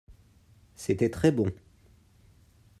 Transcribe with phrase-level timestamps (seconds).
[0.73, 1.53] C’était très bon.